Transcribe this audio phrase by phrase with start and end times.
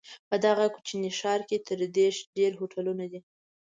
[0.29, 3.19] په دغه کوچني ښار کې تر دېرش ډېر هوټلونه دي.